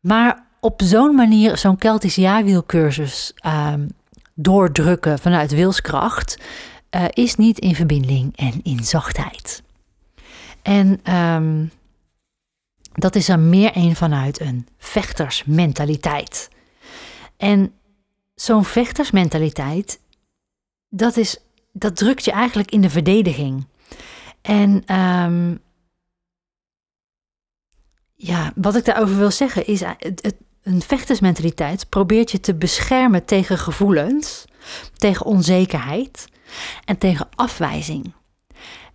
Maar 0.00 0.46
op 0.60 0.82
zo'n 0.84 1.14
manier, 1.14 1.56
zo'n 1.56 1.76
Keltisch 1.76 2.14
jaarwielcursus 2.14 3.34
um, 3.46 3.88
doordrukken 4.34 5.18
vanuit 5.18 5.50
wilskracht, 5.50 6.38
uh, 6.90 7.04
is 7.10 7.36
niet 7.36 7.58
in 7.58 7.74
verbinding 7.74 8.36
en 8.36 8.60
in 8.62 8.84
zachtheid. 8.84 9.62
En 10.62 11.14
um, 11.14 11.70
dat 12.92 13.14
is 13.14 13.28
er 13.28 13.38
meer 13.38 13.70
een 13.74 13.96
vanuit 13.96 14.40
een 14.40 14.66
vechtersmentaliteit. 14.78 16.48
En 17.36 17.72
zo'n 18.34 18.64
vechtersmentaliteit, 18.64 20.00
dat 20.88 21.16
is 21.16 21.38
dat 21.78 21.96
drukt 21.96 22.24
je 22.24 22.30
eigenlijk 22.30 22.70
in 22.70 22.80
de 22.80 22.90
verdediging. 22.90 23.66
En 24.42 24.96
um, 24.98 25.60
ja, 28.14 28.52
wat 28.54 28.76
ik 28.76 28.84
daarover 28.84 29.16
wil 29.16 29.30
zeggen 29.30 29.66
is, 29.66 29.80
het, 29.80 30.34
een 30.62 30.82
vechtersmentaliteit 30.82 31.88
probeert 31.88 32.30
je 32.30 32.40
te 32.40 32.54
beschermen 32.54 33.24
tegen 33.24 33.58
gevoelens, 33.58 34.44
tegen 34.96 35.26
onzekerheid 35.26 36.28
en 36.84 36.98
tegen 36.98 37.28
afwijzing. 37.34 38.14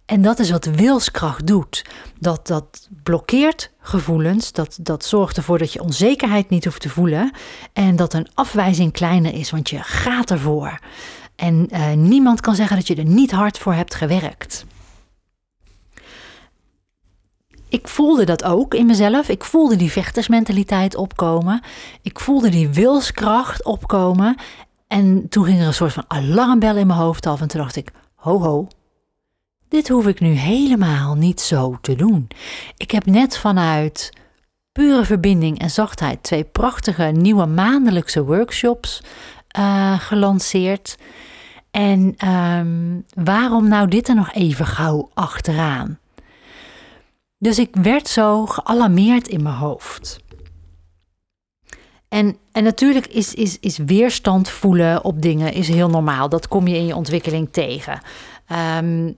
En 0.05 0.21
dat 0.21 0.39
is 0.39 0.51
wat 0.51 0.65
wilskracht 0.65 1.47
doet. 1.47 1.85
Dat, 2.19 2.47
dat 2.47 2.89
blokkeert 3.03 3.71
gevoelens, 3.79 4.51
dat, 4.51 4.77
dat 4.81 5.05
zorgt 5.05 5.37
ervoor 5.37 5.57
dat 5.57 5.73
je 5.73 5.81
onzekerheid 5.81 6.49
niet 6.49 6.65
hoeft 6.65 6.81
te 6.81 6.89
voelen 6.89 7.31
en 7.73 7.95
dat 7.95 8.13
een 8.13 8.27
afwijzing 8.33 8.91
kleiner 8.91 9.33
is, 9.33 9.51
want 9.51 9.69
je 9.69 9.79
gaat 9.83 10.31
ervoor. 10.31 10.79
En 11.35 11.67
uh, 11.71 11.93
niemand 11.93 12.41
kan 12.41 12.55
zeggen 12.55 12.75
dat 12.75 12.87
je 12.87 12.95
er 12.95 13.05
niet 13.05 13.31
hard 13.31 13.57
voor 13.57 13.73
hebt 13.73 13.95
gewerkt. 13.95 14.65
Ik 17.69 17.87
voelde 17.87 18.23
dat 18.23 18.43
ook 18.43 18.73
in 18.73 18.85
mezelf. 18.85 19.29
Ik 19.29 19.43
voelde 19.43 19.75
die 19.75 19.91
vechtersmentaliteit 19.91 20.95
opkomen. 20.95 21.61
Ik 22.01 22.19
voelde 22.19 22.49
die 22.49 22.69
wilskracht 22.69 23.63
opkomen. 23.63 24.35
En 24.87 25.29
toen 25.29 25.45
ging 25.45 25.59
er 25.59 25.67
een 25.67 25.73
soort 25.73 25.93
van 25.93 26.05
alarmbel 26.07 26.75
in 26.75 26.87
mijn 26.87 26.99
hoofd 26.99 27.25
af. 27.25 27.41
En 27.41 27.47
toen 27.47 27.61
dacht 27.61 27.75
ik: 27.75 27.91
ho, 28.15 28.39
ho. 28.39 28.67
Dit 29.67 29.87
hoef 29.87 30.07
ik 30.07 30.19
nu 30.19 30.29
helemaal 30.29 31.15
niet 31.15 31.41
zo 31.41 31.77
te 31.81 31.95
doen. 31.95 32.27
Ik 32.77 32.91
heb 32.91 33.05
net 33.05 33.37
vanuit 33.37 34.09
pure 34.71 35.05
verbinding 35.05 35.59
en 35.59 35.69
zachtheid 35.69 36.23
twee 36.23 36.43
prachtige 36.43 37.03
nieuwe 37.03 37.45
maandelijkse 37.45 38.23
workshops 38.23 39.01
uh, 39.59 39.99
gelanceerd. 39.99 40.97
En 41.71 42.29
um, 42.29 43.05
waarom 43.13 43.67
nou 43.67 43.87
dit 43.87 44.07
er 44.07 44.15
nog 44.15 44.33
even 44.33 44.65
gauw 44.65 45.09
achteraan? 45.13 45.99
Dus 47.37 47.59
ik 47.59 47.75
werd 47.75 48.07
zo 48.07 48.45
gealarmeerd 48.45 49.27
in 49.27 49.43
mijn 49.43 49.55
hoofd. 49.55 50.19
En, 52.07 52.37
en 52.51 52.63
natuurlijk 52.63 53.07
is, 53.07 53.33
is, 53.33 53.59
is 53.59 53.77
weerstand 53.77 54.49
voelen 54.49 55.03
op 55.03 55.21
dingen 55.21 55.53
is 55.53 55.67
heel 55.67 55.89
normaal. 55.89 56.29
Dat 56.29 56.47
kom 56.47 56.67
je 56.67 56.75
in 56.75 56.85
je 56.85 56.95
ontwikkeling 56.95 57.51
tegen. 57.51 58.01
Um, 58.77 59.17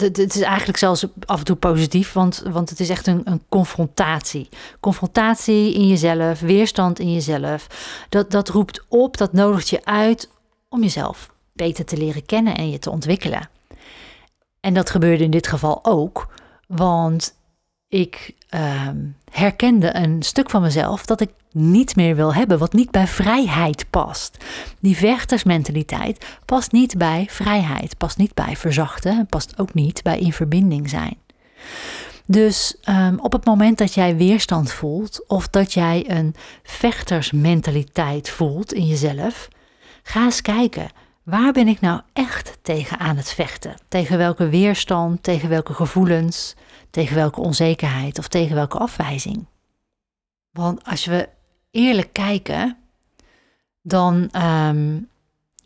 het 0.00 0.34
is 0.34 0.40
eigenlijk 0.40 0.78
zelfs 0.78 1.06
af 1.24 1.38
en 1.38 1.44
toe 1.44 1.56
positief, 1.56 2.12
want, 2.12 2.42
want 2.50 2.70
het 2.70 2.80
is 2.80 2.88
echt 2.88 3.06
een, 3.06 3.20
een 3.24 3.42
confrontatie. 3.48 4.48
Confrontatie 4.80 5.74
in 5.74 5.88
jezelf, 5.88 6.40
weerstand 6.40 6.98
in 6.98 7.12
jezelf. 7.12 7.66
Dat, 8.08 8.30
dat 8.30 8.48
roept 8.48 8.84
op, 8.88 9.16
dat 9.16 9.32
nodigt 9.32 9.68
je 9.68 9.84
uit 9.84 10.28
om 10.68 10.82
jezelf 10.82 11.30
beter 11.52 11.84
te 11.84 11.96
leren 11.96 12.26
kennen 12.26 12.56
en 12.56 12.70
je 12.70 12.78
te 12.78 12.90
ontwikkelen. 12.90 13.48
En 14.60 14.74
dat 14.74 14.90
gebeurde 14.90 15.24
in 15.24 15.30
dit 15.30 15.46
geval 15.46 15.84
ook, 15.84 16.28
want 16.66 17.34
ik 17.88 18.34
uh, 18.54 18.88
herkende 19.30 19.96
een 19.96 20.22
stuk 20.22 20.50
van 20.50 20.62
mezelf 20.62 21.06
dat 21.06 21.20
ik 21.20 21.30
niet 21.52 21.96
meer 21.96 22.16
wil 22.16 22.34
hebben, 22.34 22.58
wat 22.58 22.72
niet 22.72 22.90
bij 22.90 23.06
vrijheid 23.06 23.90
past. 23.90 24.44
Die 24.80 24.96
vechtersmentaliteit 24.96 26.26
past 26.44 26.72
niet 26.72 26.98
bij 26.98 27.26
vrijheid, 27.30 27.96
past 27.96 28.16
niet 28.16 28.34
bij 28.34 28.56
verzachten, 28.56 29.26
past 29.26 29.58
ook 29.58 29.74
niet 29.74 30.02
bij 30.02 30.18
in 30.18 30.32
verbinding 30.32 30.88
zijn. 30.88 31.16
Dus 32.26 32.76
um, 32.88 33.18
op 33.20 33.32
het 33.32 33.44
moment 33.44 33.78
dat 33.78 33.94
jij 33.94 34.16
weerstand 34.16 34.72
voelt 34.72 35.24
of 35.26 35.48
dat 35.48 35.72
jij 35.72 36.04
een 36.10 36.34
vechtersmentaliteit 36.62 38.30
voelt 38.30 38.72
in 38.72 38.86
jezelf, 38.86 39.48
ga 40.02 40.24
eens 40.24 40.42
kijken. 40.42 40.90
Waar 41.22 41.52
ben 41.52 41.68
ik 41.68 41.80
nou 41.80 42.00
echt 42.12 42.58
tegen 42.62 42.98
aan 42.98 43.16
het 43.16 43.32
vechten? 43.32 43.74
Tegen 43.88 44.18
welke 44.18 44.48
weerstand, 44.48 45.22
tegen 45.22 45.48
welke 45.48 45.74
gevoelens, 45.74 46.54
tegen 46.90 47.14
welke 47.16 47.40
onzekerheid 47.40 48.18
of 48.18 48.28
tegen 48.28 48.54
welke 48.54 48.78
afwijzing? 48.78 49.46
Want 50.50 50.84
als 50.84 51.04
we 51.04 51.28
eerlijk 51.70 52.12
kijken, 52.12 52.76
dan 53.82 54.30
um, 54.42 55.08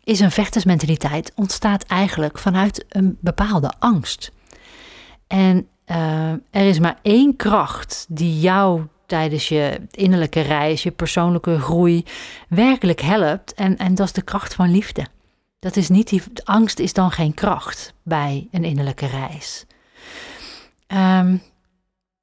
is 0.03 0.19
een 0.19 0.31
vechtersmentaliteit 0.31 1.31
ontstaat 1.35 1.83
eigenlijk 1.83 2.39
vanuit 2.39 2.85
een 2.89 3.17
bepaalde 3.19 3.73
angst. 3.79 4.31
En 5.27 5.67
uh, 5.87 6.31
er 6.31 6.67
is 6.67 6.79
maar 6.79 6.99
één 7.01 7.35
kracht 7.35 8.05
die 8.09 8.39
jou 8.39 8.87
tijdens 9.05 9.47
je 9.47 9.81
innerlijke 9.91 10.41
reis, 10.41 10.83
je 10.83 10.91
persoonlijke 10.91 11.59
groei 11.59 12.05
werkelijk 12.49 13.01
helpt. 13.01 13.53
En, 13.53 13.77
en 13.77 13.95
dat 13.95 14.05
is 14.05 14.13
de 14.13 14.21
kracht 14.21 14.53
van 14.53 14.71
liefde. 14.71 15.05
Dat 15.59 15.75
is 15.75 15.89
niet 15.89 16.09
die, 16.09 16.21
angst 16.43 16.79
is 16.79 16.93
dan 16.93 17.11
geen 17.11 17.33
kracht 17.33 17.93
bij 18.03 18.47
een 18.51 18.63
innerlijke 18.63 19.05
reis. 19.05 19.65
Um, 20.95 21.41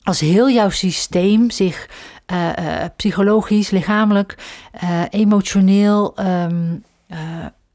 als 0.03 0.21
heel 0.21 0.51
jouw 0.51 0.71
systeem 0.71 1.51
zich 1.51 1.89
uh, 2.33 2.85
psychologisch, 2.97 3.71
lichamelijk, 3.71 4.61
uh, 4.83 5.03
emotioneel 5.11 6.19
um, 6.21 6.85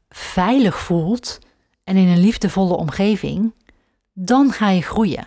veilig 0.08 0.78
voelt 0.78 1.38
en 1.84 1.96
in 1.96 2.08
een 2.08 2.20
liefdevolle 2.20 2.76
omgeving, 2.76 3.54
dan 4.12 4.52
ga 4.52 4.68
je 4.68 4.82
groeien. 4.82 5.26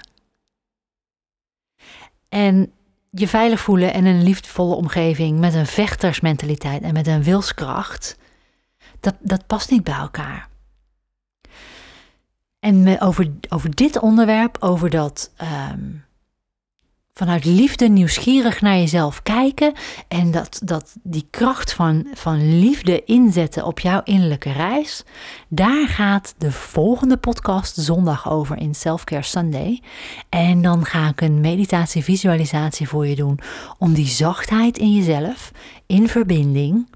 En 2.30 2.72
je 3.10 3.28
veilig 3.28 3.60
voelen 3.60 3.94
en 3.94 4.06
een 4.06 4.24
liefdevolle 4.24 4.76
omgeving 4.76 5.40
met 5.40 5.54
een 5.54 5.66
vechtersmentaliteit 5.66 6.82
en 6.82 6.94
met 6.94 7.08
een 7.08 7.24
wilskracht, 7.24 8.18
dat, 9.00 9.16
dat 9.20 9.48
past 9.48 9.72
niet 9.72 9.84
bij 9.84 9.98
elkaar. 9.98 10.49
En 12.60 13.02
over, 13.02 13.32
over 13.50 13.76
dit 13.76 14.00
onderwerp, 14.00 14.58
over 14.60 14.90
dat 14.90 15.32
um, 15.72 16.04
vanuit 17.20 17.46
liefde 17.46 17.88
nieuwsgierig 17.88 18.62
naar 18.62 18.78
jezelf 18.78 19.24
kijken 19.24 19.74
en 20.08 20.32
dat, 20.32 20.62
dat 20.64 20.96
die 21.04 21.28
kracht 21.30 21.74
van, 21.74 22.08
van 22.14 22.60
liefde 22.60 23.04
inzetten 23.04 23.66
op 23.66 23.80
jouw 23.80 24.02
innerlijke 24.04 24.52
reis, 24.52 25.04
daar 25.50 25.88
gaat 25.88 26.36
de 26.38 26.52
volgende 26.52 27.18
podcast 27.18 27.76
zondag 27.76 28.30
over 28.30 28.58
in 28.58 28.76
Selfcare 28.76 29.24
Sunday. 29.24 29.82
En 30.30 30.62
dan 30.62 30.86
ga 30.86 31.08
ik 31.08 31.22
een 31.22 31.42
meditatie, 31.42 32.04
visualisatie 32.04 32.88
voor 32.88 33.08
je 33.08 33.16
doen 33.16 33.40
om 33.78 33.94
die 33.94 34.08
zachtheid 34.08 34.78
in 34.78 34.94
jezelf 34.94 35.52
in 35.86 36.08
verbinding 36.08 36.90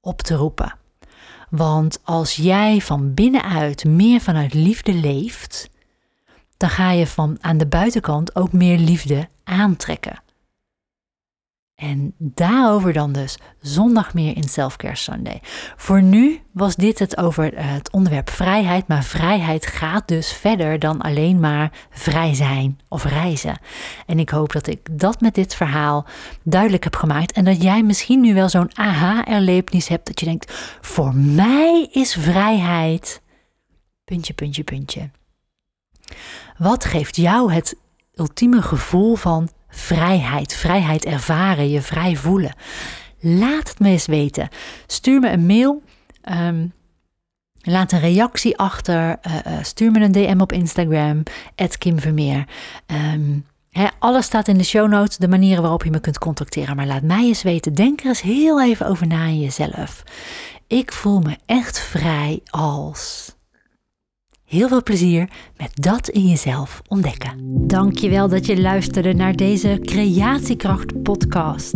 op 0.00 0.22
te 0.22 0.34
roepen. 0.34 0.79
Want 1.50 2.00
als 2.04 2.36
jij 2.36 2.80
van 2.80 3.14
binnenuit 3.14 3.84
meer 3.84 4.20
vanuit 4.20 4.54
liefde 4.54 4.94
leeft, 4.94 5.70
dan 6.56 6.68
ga 6.68 6.90
je 6.90 7.06
van 7.06 7.38
aan 7.40 7.58
de 7.58 7.66
buitenkant 7.66 8.36
ook 8.36 8.52
meer 8.52 8.78
liefde 8.78 9.28
aantrekken. 9.44 10.22
En 11.80 12.14
daarover 12.18 12.92
dan 12.92 13.12
dus 13.12 13.38
zondag 13.60 14.14
meer 14.14 14.36
in 14.36 14.48
Selfcare 14.48 14.96
Sunday. 14.96 15.40
Voor 15.76 16.02
nu 16.02 16.40
was 16.52 16.76
dit 16.76 16.98
het 16.98 17.16
over 17.16 17.54
eh, 17.54 17.72
het 17.72 17.90
onderwerp 17.90 18.30
vrijheid. 18.30 18.88
Maar 18.88 19.04
vrijheid 19.04 19.66
gaat 19.66 20.08
dus 20.08 20.32
verder 20.32 20.78
dan 20.78 21.00
alleen 21.00 21.40
maar 21.40 21.72
vrij 21.90 22.34
zijn 22.34 22.78
of 22.88 23.04
reizen. 23.04 23.58
En 24.06 24.18
ik 24.18 24.30
hoop 24.30 24.52
dat 24.52 24.66
ik 24.66 24.98
dat 24.98 25.20
met 25.20 25.34
dit 25.34 25.54
verhaal 25.54 26.06
duidelijk 26.42 26.84
heb 26.84 26.96
gemaakt. 26.96 27.32
En 27.32 27.44
dat 27.44 27.62
jij 27.62 27.82
misschien 27.82 28.20
nu 28.20 28.34
wel 28.34 28.48
zo'n 28.48 28.76
aha-erlevenis 28.78 29.88
hebt. 29.88 30.06
Dat 30.06 30.20
je 30.20 30.26
denkt, 30.26 30.52
voor 30.80 31.14
mij 31.14 31.88
is 31.90 32.12
vrijheid... 32.12 33.22
Puntje, 34.04 34.32
puntje, 34.32 34.64
puntje. 34.64 35.10
Wat 36.58 36.84
geeft 36.84 37.16
jou 37.16 37.52
het 37.52 37.76
ultieme 38.14 38.62
gevoel 38.62 39.14
van 39.14 39.48
vrijheid, 39.70 40.54
vrijheid 40.54 41.04
ervaren, 41.04 41.70
je 41.70 41.82
vrij 41.82 42.16
voelen? 42.16 42.54
Laat 43.20 43.68
het 43.68 43.78
me 43.78 43.88
eens 43.88 44.06
weten. 44.06 44.48
Stuur 44.86 45.20
me 45.20 45.30
een 45.30 45.46
mail. 45.46 45.82
Um, 46.30 46.72
laat 47.60 47.92
een 47.92 48.00
reactie 48.00 48.58
achter. 48.58 49.18
Uh, 49.26 49.34
uh, 49.46 49.62
stuur 49.62 49.90
me 49.90 50.00
een 50.00 50.12
DM 50.12 50.40
op 50.40 50.52
Instagram. 50.52 51.22
Kim 51.78 51.98
Vermeer. 51.98 52.44
Um, 52.86 53.46
alles 53.98 54.26
staat 54.26 54.48
in 54.48 54.58
de 54.58 54.64
show 54.64 54.88
notes, 54.88 55.16
de 55.16 55.28
manieren 55.28 55.62
waarop 55.62 55.84
je 55.84 55.90
me 55.90 56.00
kunt 56.00 56.18
contacteren. 56.18 56.76
Maar 56.76 56.86
laat 56.86 57.02
mij 57.02 57.24
eens 57.24 57.42
weten. 57.42 57.74
Denk 57.74 58.00
er 58.00 58.06
eens 58.06 58.20
heel 58.20 58.62
even 58.62 58.86
over 58.86 59.06
na 59.06 59.24
in 59.24 59.40
jezelf. 59.40 60.02
Ik 60.66 60.92
voel 60.92 61.20
me 61.20 61.36
echt 61.46 61.80
vrij 61.80 62.40
als. 62.50 63.34
Heel 64.50 64.68
veel 64.68 64.82
plezier 64.82 65.28
met 65.56 65.70
dat 65.74 66.08
in 66.08 66.28
jezelf 66.28 66.82
ontdekken. 66.88 67.30
Dankjewel 67.66 68.28
dat 68.28 68.46
je 68.46 68.60
luisterde 68.60 69.12
naar 69.12 69.36
deze 69.36 69.78
Creatiekracht 69.82 71.02
podcast. 71.02 71.74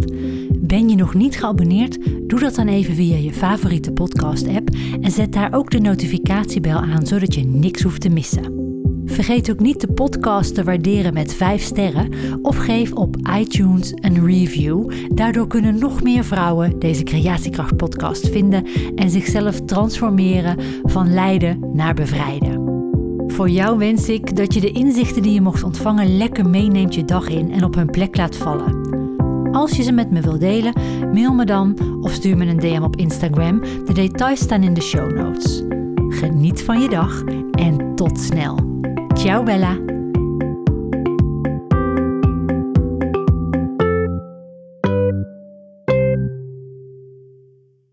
Ben 0.58 0.88
je 0.88 0.96
nog 0.96 1.14
niet 1.14 1.38
geabonneerd? 1.38 1.98
Doe 2.28 2.40
dat 2.40 2.54
dan 2.54 2.68
even 2.68 2.94
via 2.94 3.16
je 3.16 3.32
favoriete 3.32 3.92
podcast 3.92 4.48
app 4.48 4.68
en 5.00 5.10
zet 5.10 5.32
daar 5.32 5.54
ook 5.54 5.70
de 5.70 5.80
notificatiebel 5.80 6.76
aan 6.76 7.06
zodat 7.06 7.34
je 7.34 7.44
niks 7.44 7.82
hoeft 7.82 8.00
te 8.00 8.08
missen. 8.08 8.64
Vergeet 9.06 9.50
ook 9.50 9.60
niet 9.60 9.80
de 9.80 9.92
podcast 9.92 10.54
te 10.54 10.64
waarderen 10.64 11.14
met 11.14 11.34
5 11.34 11.62
sterren 11.62 12.12
of 12.42 12.56
geef 12.56 12.92
op 12.92 13.16
iTunes 13.38 13.92
een 13.94 14.26
review. 14.26 14.92
Daardoor 15.08 15.46
kunnen 15.46 15.78
nog 15.78 16.02
meer 16.02 16.24
vrouwen 16.24 16.78
deze 16.78 17.02
Creatiekracht 17.02 17.76
podcast 17.76 18.28
vinden 18.28 18.66
en 18.94 19.10
zichzelf 19.10 19.60
transformeren 19.60 20.58
van 20.82 21.12
lijden 21.12 21.70
naar 21.72 21.94
bevrijden. 21.94 22.53
Voor 23.34 23.48
jou 23.48 23.78
wens 23.78 24.08
ik 24.08 24.36
dat 24.36 24.54
je 24.54 24.60
de 24.60 24.72
inzichten 24.72 25.22
die 25.22 25.32
je 25.32 25.40
mocht 25.40 25.62
ontvangen 25.62 26.16
lekker 26.16 26.48
meeneemt 26.48 26.94
je 26.94 27.04
dag 27.04 27.28
in 27.28 27.52
en 27.52 27.64
op 27.64 27.74
hun 27.74 27.90
plek 27.90 28.16
laat 28.16 28.36
vallen. 28.36 28.82
Als 29.52 29.76
je 29.76 29.82
ze 29.82 29.92
met 29.92 30.10
me 30.10 30.20
wilt 30.20 30.40
delen, 30.40 30.72
mail 31.12 31.34
me 31.34 31.44
dan 31.44 31.78
of 32.00 32.12
stuur 32.12 32.36
me 32.36 32.46
een 32.46 32.60
DM 32.60 32.82
op 32.82 32.96
Instagram. 32.96 33.60
De 33.60 33.92
details 33.92 34.40
staan 34.40 34.62
in 34.62 34.74
de 34.74 34.82
show 34.82 35.16
notes. 35.16 35.62
Geniet 36.08 36.62
van 36.62 36.80
je 36.80 36.88
dag 36.88 37.22
en 37.52 37.94
tot 37.94 38.20
snel. 38.20 38.80
Ciao 39.14 39.42
Bella! 39.42 39.93